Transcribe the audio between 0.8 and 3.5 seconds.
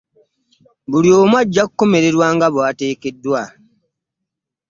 Buli omu ajja kukomekerera nga bwatekeddwa.